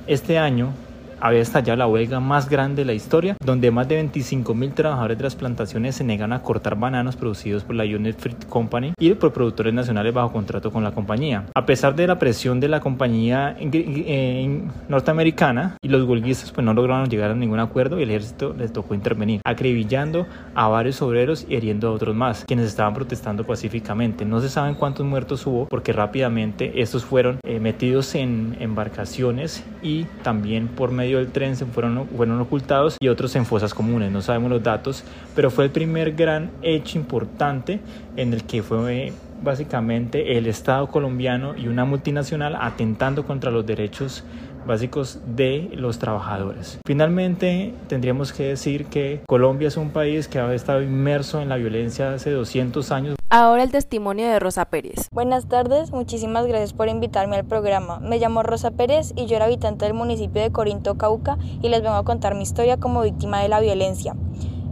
Este 0.08 0.40
año 0.40 0.74
había 1.22 1.42
estallado 1.42 1.78
la 1.78 1.88
huelga 1.88 2.20
más 2.20 2.50
grande 2.50 2.82
de 2.82 2.86
la 2.86 2.94
historia, 2.94 3.38
donde 3.44 3.72
más 3.72 3.88
de 3.88 3.96
25 3.96 4.54
mil 4.54 4.74
trabajadores 4.74 5.18
de 5.18 5.24
las 5.24 5.36
plantaciones 5.36 5.96
se 5.96 6.04
negan 6.04 6.34
a 6.34 6.42
cortar 6.42 6.76
bananos 6.76 7.16
producidos 7.16 7.64
por 7.64 7.76
la 7.76 7.84
United 7.84 8.20
Fruit 8.20 8.46
Company 8.48 8.94
y 9.00 9.14
por 9.14 9.32
productores 9.32 9.74
nacionales 9.74 10.14
bajo 10.14 10.34
contrato 10.34 10.72
con 10.72 10.84
la 10.84 10.92
compañía. 10.92 11.46
A 11.54 11.66
pesar 11.66 11.96
de 11.96 12.08
la 12.08 12.18
presión 12.18 12.60
de 12.60 12.68
la 12.68 12.80
compañía 12.80 13.56
norteamericana 14.90 15.78
y 15.82 15.88
los 15.88 16.08
huelguistas 16.08 16.52
pues 16.52 16.66
no 16.66 16.74
lograron 16.74 17.10
llegar 17.10 17.32
a 17.32 17.36
ningún 17.36 17.60
acuerdo 17.60 18.00
y 18.00 18.04
el 18.04 18.10
ejército 18.10 18.56
les 18.58 18.74
tocó 18.74 18.96
intervenir, 18.96 19.42
acribillando 19.46 20.26
a 20.56 20.68
varios 20.68 21.02
obreros 21.02 21.46
y 21.48 21.56
heriendo 21.56 21.90
a 21.90 21.92
otros 21.92 22.16
más, 22.16 22.46
quienes 22.46 22.68
estaban 22.68 22.94
protestando 22.94 23.44
pacíficamente. 23.44 24.26
No 24.26 24.42
se 24.42 24.50
saben 24.50 24.76
cuántos 24.76 25.06
muertos 25.06 25.46
hubo 25.46 25.68
porque 25.68 25.94
rápidamente 25.94 26.82
estos 26.82 27.06
fueron 27.06 27.40
eh, 27.44 27.60
metidos 27.60 28.16
en 28.16 28.58
embarcaciones 28.60 29.64
y 29.84 30.06
también 30.24 30.68
por 30.68 30.92
medio 30.92 31.11
del 31.18 31.32
tren 31.32 31.56
se 31.56 31.66
fueron, 31.66 32.08
fueron 32.16 32.40
ocultados 32.40 32.98
y 33.00 33.08
otros 33.08 33.36
en 33.36 33.46
fosas 33.46 33.74
comunes. 33.74 34.12
No 34.12 34.22
sabemos 34.22 34.52
los 34.52 34.64
datos, 34.64 35.04
pero 35.36 35.52
fue 35.52 35.66
el 35.66 35.72
primer 35.72 36.14
gran 36.14 36.52
hecho 36.62 36.98
importante 36.98 37.80
en 38.16 38.34
el 38.34 38.44
que 38.44 38.64
fue 38.64 39.14
básicamente 39.44 40.38
el 40.38 40.48
Estado 40.48 40.88
colombiano 40.88 41.56
y 41.58 41.68
una 41.68 41.86
multinacional 41.86 42.56
atentando 42.60 43.26
contra 43.26 43.52
los 43.52 43.66
derechos 43.66 44.24
básicos 44.66 45.20
de 45.26 45.70
los 45.74 46.00
trabajadores. 46.00 46.80
Finalmente, 46.86 47.74
tendríamos 47.88 48.34
que 48.34 48.44
decir 48.44 48.86
que 48.86 49.22
Colombia 49.28 49.68
es 49.68 49.78
un 49.78 49.90
país 49.92 50.28
que 50.28 50.40
ha 50.40 50.54
estado 50.54 50.82
inmerso 50.82 51.42
en 51.42 51.50
la 51.50 51.58
violencia 51.58 52.14
hace 52.14 52.32
200 52.32 52.92
años. 52.92 53.16
Ahora 53.30 53.64
el 53.64 53.72
testimonio 53.72 54.28
de 54.28 54.40
Rosa 54.40 54.66
Pérez. 54.66 55.08
Buenas 55.14 55.48
tardes, 55.48 55.92
muchísimas 55.92 56.46
gracias 56.48 56.74
por 56.74 56.90
invitarme 56.90 57.38
al 57.38 57.46
programa. 57.46 58.00
Me 58.00 58.20
llamo 58.20 58.44
Rosa 58.44 58.72
Pérez 58.72 59.14
y 59.16 59.26
yo 59.26 59.38
era 59.38 59.46
habitante 59.46 59.86
del 59.86 59.94
municipio 59.94 60.42
de 60.42 60.52
Corinto, 60.52 60.96
Cauca, 60.96 61.38
y 61.62 61.70
les 61.70 61.82
vengo 61.82 61.96
a 61.96 62.04
contar 62.04 62.36
mi 62.36 62.44
historia 62.44 62.78
como 62.78 63.04
víctima 63.04 63.40
de 63.40 63.48
la 63.48 63.62
violencia. 63.62 64.16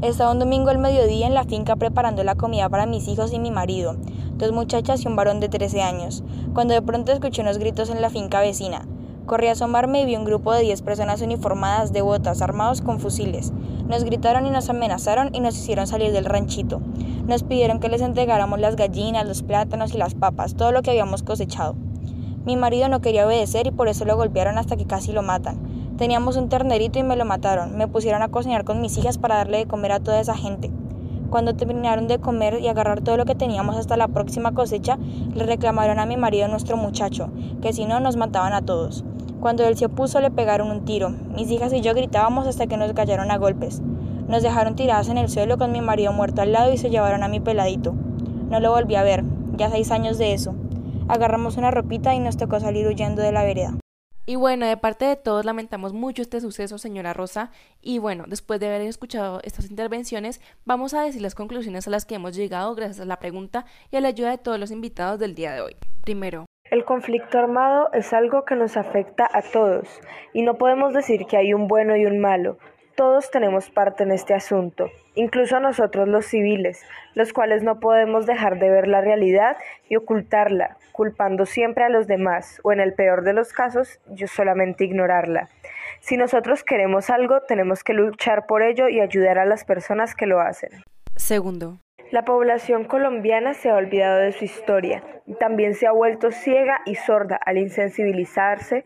Estaba 0.01 0.31
un 0.31 0.39
domingo 0.39 0.69
al 0.69 0.77
mediodía 0.77 1.27
en 1.27 1.33
la 1.33 1.43
finca 1.43 1.75
preparando 1.77 2.23
la 2.23 2.35
comida 2.35 2.69
para 2.69 2.85
mis 2.85 3.07
hijos 3.07 3.33
y 3.33 3.39
mi 3.39 3.51
marido, 3.51 3.95
dos 4.35 4.51
muchachas 4.51 5.03
y 5.03 5.07
un 5.07 5.15
varón 5.15 5.39
de 5.39 5.49
13 5.49 5.81
años, 5.81 6.23
cuando 6.53 6.73
de 6.73 6.81
pronto 6.81 7.11
escuché 7.11 7.41
unos 7.41 7.57
gritos 7.57 7.89
en 7.89 8.01
la 8.01 8.09
finca 8.09 8.41
vecina. 8.41 8.85
Corrí 9.29 9.47
a 9.47 9.51
asomarme 9.51 10.01
y 10.01 10.05
vi 10.05 10.15
un 10.15 10.25
grupo 10.25 10.51
de 10.53 10.63
10 10.63 10.81
personas 10.81 11.21
uniformadas 11.21 11.93
de 11.93 12.01
botas, 12.01 12.41
armados 12.41 12.81
con 12.81 12.99
fusiles. 12.99 13.53
Nos 13.87 14.03
gritaron 14.03 14.47
y 14.47 14.49
nos 14.49 14.71
amenazaron 14.71 15.29
y 15.35 15.39
nos 15.39 15.55
hicieron 15.55 15.85
salir 15.85 16.11
del 16.11 16.25
ranchito. 16.25 16.81
Nos 17.27 17.43
pidieron 17.43 17.79
que 17.79 17.89
les 17.89 18.01
entregáramos 18.01 18.59
las 18.59 18.75
gallinas, 18.75 19.27
los 19.27 19.43
plátanos 19.43 19.93
y 19.93 19.99
las 19.99 20.15
papas, 20.15 20.55
todo 20.55 20.71
lo 20.71 20.81
que 20.81 20.89
habíamos 20.89 21.21
cosechado. 21.21 21.75
Mi 22.43 22.55
marido 22.55 22.89
no 22.89 23.01
quería 23.01 23.27
obedecer 23.27 23.67
y 23.67 23.71
por 23.71 23.87
eso 23.87 24.03
lo 24.03 24.17
golpearon 24.17 24.57
hasta 24.57 24.77
que 24.77 24.87
casi 24.87 25.11
lo 25.11 25.21
matan. 25.21 25.59
Teníamos 25.95 26.35
un 26.35 26.49
ternerito 26.49 26.97
y 26.97 27.03
me 27.03 27.15
lo 27.15 27.23
mataron. 27.23 27.77
Me 27.77 27.87
pusieron 27.87 28.23
a 28.23 28.29
cocinar 28.29 28.63
con 28.63 28.81
mis 28.81 28.97
hijas 28.97 29.19
para 29.19 29.35
darle 29.35 29.59
de 29.59 29.67
comer 29.67 29.91
a 29.91 29.99
toda 29.99 30.19
esa 30.19 30.35
gente. 30.35 30.71
Cuando 31.29 31.55
terminaron 31.55 32.07
de 32.07 32.17
comer 32.17 32.59
y 32.59 32.67
agarrar 32.67 33.01
todo 33.01 33.15
lo 33.15 33.25
que 33.25 33.35
teníamos 33.35 33.77
hasta 33.77 33.95
la 33.95 34.07
próxima 34.07 34.55
cosecha, 34.55 34.97
le 35.35 35.43
reclamaron 35.43 35.99
a 35.99 36.07
mi 36.07 36.17
marido 36.17 36.47
nuestro 36.47 36.77
muchacho, 36.77 37.29
que 37.61 37.73
si 37.73 37.85
no 37.85 37.99
nos 37.99 38.15
mataban 38.15 38.53
a 38.53 38.63
todos. 38.63 39.05
Cuando 39.39 39.65
él 39.65 39.77
se 39.77 39.85
opuso 39.85 40.19
le 40.19 40.31
pegaron 40.31 40.69
un 40.69 40.83
tiro. 40.83 41.09
Mis 41.09 41.49
hijas 41.49 41.71
y 41.71 41.81
yo 41.81 41.93
gritábamos 41.93 42.45
hasta 42.45 42.67
que 42.67 42.75
nos 42.75 42.91
cayeron 42.91 43.31
a 43.31 43.37
golpes. 43.37 43.81
Nos 44.27 44.43
dejaron 44.43 44.75
tiradas 44.75 45.07
en 45.07 45.17
el 45.17 45.29
suelo 45.29 45.57
con 45.57 45.71
mi 45.71 45.79
marido 45.79 46.11
muerto 46.11 46.41
al 46.41 46.51
lado 46.51 46.73
y 46.73 46.77
se 46.77 46.89
llevaron 46.89 47.23
a 47.23 47.29
mi 47.29 47.39
peladito. 47.39 47.95
No 48.49 48.59
lo 48.59 48.71
volví 48.71 48.95
a 48.95 49.03
ver, 49.03 49.23
ya 49.55 49.69
seis 49.69 49.91
años 49.91 50.17
de 50.17 50.33
eso. 50.33 50.55
Agarramos 51.07 51.55
una 51.55 51.71
ropita 51.71 52.13
y 52.13 52.19
nos 52.19 52.35
tocó 52.35 52.59
salir 52.59 52.85
huyendo 52.85 53.21
de 53.21 53.31
la 53.31 53.43
vereda. 53.43 53.75
Y 54.25 54.35
bueno, 54.35 54.67
de 54.67 54.77
parte 54.77 55.05
de 55.05 55.15
todos 55.15 55.43
lamentamos 55.43 55.93
mucho 55.93 56.21
este 56.21 56.41
suceso, 56.41 56.77
señora 56.77 57.13
Rosa. 57.13 57.49
Y 57.81 57.97
bueno, 57.97 58.25
después 58.27 58.59
de 58.59 58.67
haber 58.67 58.81
escuchado 58.81 59.39
estas 59.43 59.71
intervenciones, 59.71 60.41
vamos 60.65 60.93
a 60.93 61.01
decir 61.01 61.21
las 61.21 61.33
conclusiones 61.33 61.87
a 61.87 61.89
las 61.89 62.05
que 62.05 62.13
hemos 62.13 62.35
llegado 62.35 62.75
gracias 62.75 62.99
a 62.99 63.05
la 63.05 63.17
pregunta 63.17 63.65
y 63.89 63.95
a 63.95 64.01
la 64.01 64.09
ayuda 64.09 64.29
de 64.29 64.37
todos 64.37 64.59
los 64.59 64.69
invitados 64.69 65.17
del 65.17 65.33
día 65.33 65.53
de 65.53 65.61
hoy. 65.61 65.75
Primero, 66.01 66.45
el 66.71 66.85
conflicto 66.85 67.39
armado 67.39 67.89
es 67.93 68.13
algo 68.13 68.45
que 68.45 68.55
nos 68.55 68.77
afecta 68.77 69.27
a 69.31 69.41
todos 69.41 70.01
y 70.33 70.43
no 70.43 70.55
podemos 70.55 70.93
decir 70.93 71.25
que 71.25 71.37
hay 71.37 71.53
un 71.53 71.67
bueno 71.67 71.95
y 71.95 72.05
un 72.05 72.19
malo. 72.19 72.57
Todos 72.95 73.31
tenemos 73.31 73.69
parte 73.69 74.03
en 74.03 74.11
este 74.11 74.33
asunto, 74.33 74.91
incluso 75.15 75.59
nosotros 75.59 76.07
los 76.07 76.25
civiles, 76.25 76.83
los 77.15 77.31
cuales 77.31 77.63
no 77.63 77.79
podemos 77.79 78.25
dejar 78.25 78.59
de 78.59 78.69
ver 78.69 78.87
la 78.87 78.99
realidad 78.99 79.55
y 79.87 79.95
ocultarla, 79.95 80.77
culpando 80.91 81.45
siempre 81.45 81.85
a 81.85 81.89
los 81.89 82.07
demás 82.07 82.59
o 82.63 82.73
en 82.73 82.81
el 82.81 82.93
peor 82.93 83.23
de 83.23 83.33
los 83.33 83.53
casos, 83.53 83.99
yo 84.07 84.27
solamente 84.27 84.83
ignorarla. 84.83 85.49
Si 86.01 86.17
nosotros 86.17 86.63
queremos 86.63 87.09
algo, 87.09 87.41
tenemos 87.41 87.83
que 87.83 87.93
luchar 87.93 88.45
por 88.47 88.63
ello 88.63 88.89
y 88.89 88.99
ayudar 88.99 89.39
a 89.39 89.45
las 89.45 89.63
personas 89.63 90.13
que 90.13 90.27
lo 90.27 90.41
hacen. 90.41 90.69
Segundo, 91.15 91.79
la 92.11 92.25
población 92.25 92.85
colombiana 92.85 93.53
se 93.53 93.69
ha 93.69 93.75
olvidado 93.75 94.19
de 94.19 94.31
su 94.31 94.45
historia 94.45 95.03
y 95.27 95.35
también 95.35 95.75
se 95.75 95.85
ha 95.85 95.91
vuelto 95.91 96.31
ciega 96.31 96.79
y 96.85 96.95
sorda 96.95 97.39
al 97.45 97.57
insensibilizarse 97.57 98.83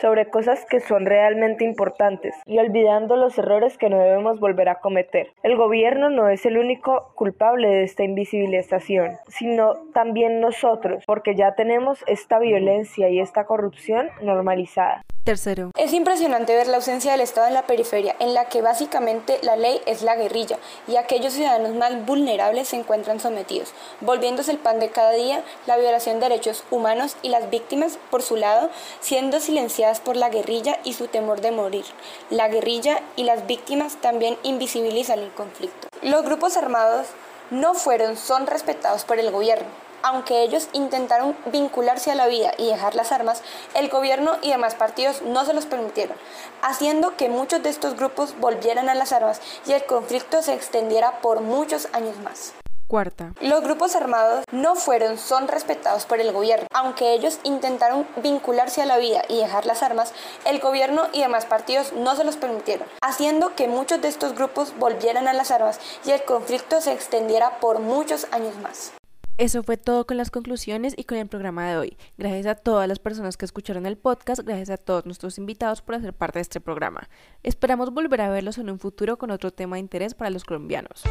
sobre 0.00 0.30
cosas 0.30 0.64
que 0.64 0.80
son 0.80 1.06
realmente 1.06 1.64
importantes 1.64 2.34
y 2.46 2.58
olvidando 2.58 3.16
los 3.16 3.36
errores 3.38 3.76
que 3.78 3.90
no 3.90 3.98
debemos 3.98 4.40
volver 4.40 4.68
a 4.68 4.80
cometer. 4.80 5.32
El 5.42 5.56
gobierno 5.56 6.10
no 6.10 6.28
es 6.28 6.46
el 6.46 6.58
único 6.58 7.12
culpable 7.14 7.68
de 7.68 7.84
esta 7.84 8.04
invisibilización, 8.04 9.18
sino 9.28 9.74
también 9.92 10.40
nosotros, 10.40 11.04
porque 11.06 11.34
ya 11.34 11.54
tenemos 11.54 12.02
esta 12.06 12.38
violencia 12.38 13.08
y 13.08 13.20
esta 13.20 13.44
corrupción 13.44 14.08
normalizada. 14.22 15.02
Tercero. 15.24 15.70
Es 15.76 15.92
impresionante 15.92 16.54
ver 16.54 16.66
la 16.66 16.76
ausencia 16.76 17.12
del 17.12 17.20
Estado 17.20 17.46
en 17.46 17.52
la 17.52 17.66
periferia, 17.66 18.16
en 18.20 18.32
la 18.32 18.46
que 18.46 18.62
básicamente 18.62 19.38
la 19.42 19.54
ley 19.54 19.78
es 19.84 20.00
la 20.00 20.16
guerrilla 20.16 20.58
y 20.88 20.96
aquellos 20.96 21.34
ciudadanos 21.34 21.74
más 21.74 22.06
vulnerables 22.06 22.68
se 22.68 22.76
encuentran 22.76 23.20
sometidos, 23.20 23.74
volviéndose 24.00 24.50
el 24.50 24.58
pan 24.58 24.80
de 24.80 24.88
cada 24.88 25.12
día 25.12 25.44
la 25.66 25.76
violación 25.76 26.20
de 26.20 26.30
derechos 26.30 26.64
humanos 26.70 27.16
y 27.20 27.28
las 27.28 27.50
víctimas, 27.50 27.98
por 28.10 28.22
su 28.22 28.36
lado, 28.36 28.70
siendo 29.00 29.40
silenciadas 29.40 29.89
por 29.98 30.14
la 30.14 30.28
guerrilla 30.28 30.78
y 30.84 30.92
su 30.92 31.08
temor 31.08 31.40
de 31.40 31.50
morir. 31.50 31.84
La 32.30 32.46
guerrilla 32.46 33.00
y 33.16 33.24
las 33.24 33.48
víctimas 33.48 33.96
también 33.96 34.38
invisibilizan 34.44 35.18
el 35.18 35.32
conflicto. 35.32 35.88
Los 36.02 36.22
grupos 36.22 36.56
armados 36.56 37.08
no 37.50 37.74
fueron, 37.74 38.16
son 38.16 38.46
respetados 38.46 39.04
por 39.04 39.18
el 39.18 39.32
gobierno 39.32 39.66
aunque 40.02 40.42
ellos 40.42 40.68
intentaron 40.72 41.36
vincularse 41.46 42.10
a 42.10 42.14
la 42.14 42.26
vida 42.26 42.52
y 42.58 42.66
dejar 42.66 42.94
las 42.94 43.12
armas, 43.12 43.42
el 43.74 43.88
gobierno 43.88 44.36
y 44.42 44.50
demás 44.50 44.74
partidos 44.74 45.22
no 45.22 45.44
se 45.44 45.54
los 45.54 45.66
permitieron, 45.66 46.16
haciendo 46.62 47.16
que 47.16 47.28
muchos 47.28 47.62
de 47.62 47.70
estos 47.70 47.96
grupos 47.96 48.34
volvieran 48.38 48.88
a 48.88 48.94
las 48.94 49.12
armas 49.12 49.40
y 49.66 49.72
el 49.72 49.84
conflicto 49.84 50.42
se 50.42 50.54
extendiera 50.54 51.20
por 51.20 51.40
muchos 51.40 51.88
años 51.92 52.16
más. 52.18 52.54
Cuarta. 52.90 53.34
Los 53.40 53.62
grupos 53.62 53.94
armados 53.94 54.44
no 54.50 54.74
fueron, 54.74 55.16
son 55.16 55.46
respetados 55.46 56.06
por 56.06 56.18
el 56.20 56.32
gobierno. 56.32 56.66
Aunque 56.74 57.14
ellos 57.14 57.38
intentaron 57.44 58.04
vincularse 58.20 58.82
a 58.82 58.86
la 58.86 58.98
vida 58.98 59.22
y 59.28 59.36
dejar 59.36 59.64
las 59.64 59.84
armas, 59.84 60.12
el 60.44 60.58
gobierno 60.58 61.02
y 61.12 61.20
demás 61.20 61.46
partidos 61.46 61.92
no 61.92 62.16
se 62.16 62.24
los 62.24 62.36
permitieron, 62.36 62.88
haciendo 63.00 63.54
que 63.54 63.68
muchos 63.68 64.02
de 64.02 64.08
estos 64.08 64.34
grupos 64.34 64.76
volvieran 64.76 65.28
a 65.28 65.32
las 65.32 65.52
armas 65.52 65.78
y 66.04 66.10
el 66.10 66.24
conflicto 66.24 66.80
se 66.80 66.92
extendiera 66.92 67.60
por 67.60 67.78
muchos 67.78 68.26
años 68.32 68.56
más. 68.60 68.90
Eso 69.38 69.62
fue 69.62 69.76
todo 69.76 70.04
con 70.04 70.16
las 70.16 70.32
conclusiones 70.32 70.94
y 70.96 71.04
con 71.04 71.16
el 71.16 71.28
programa 71.28 71.70
de 71.70 71.76
hoy. 71.76 71.96
Gracias 72.18 72.46
a 72.46 72.56
todas 72.56 72.88
las 72.88 72.98
personas 72.98 73.36
que 73.36 73.44
escucharon 73.44 73.86
el 73.86 73.98
podcast, 73.98 74.40
gracias 74.42 74.70
a 74.70 74.76
todos 74.78 75.06
nuestros 75.06 75.38
invitados 75.38 75.80
por 75.80 75.94
hacer 75.94 76.12
parte 76.12 76.40
de 76.40 76.42
este 76.42 76.60
programa. 76.60 77.08
Esperamos 77.44 77.92
volver 77.92 78.20
a 78.20 78.30
verlos 78.30 78.58
en 78.58 78.68
un 78.68 78.80
futuro 78.80 79.16
con 79.16 79.30
otro 79.30 79.52
tema 79.52 79.76
de 79.76 79.80
interés 79.80 80.14
para 80.14 80.30
los 80.30 80.42
colombianos. 80.42 81.04